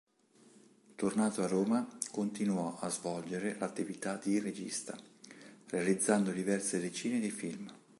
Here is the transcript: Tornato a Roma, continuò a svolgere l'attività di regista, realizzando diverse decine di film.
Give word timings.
Tornato 0.95 1.43
a 1.43 1.47
Roma, 1.47 1.87
continuò 2.11 2.75
a 2.79 2.89
svolgere 2.89 3.55
l'attività 3.59 4.15
di 4.17 4.39
regista, 4.39 4.97
realizzando 5.67 6.31
diverse 6.31 6.79
decine 6.79 7.19
di 7.19 7.29
film. 7.29 7.71